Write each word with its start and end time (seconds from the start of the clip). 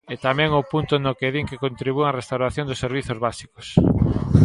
E 0.13 0.15
tamén 0.25 0.49
o 0.61 0.67
punto 0.71 0.93
no 1.03 1.17
que 1.19 1.33
din 1.35 1.49
que 1.49 1.61
contribúan 1.65 2.11
á 2.11 2.13
restauración 2.19 2.65
dos 2.67 2.81
servizos 2.85 3.21
básicos. 3.25 3.67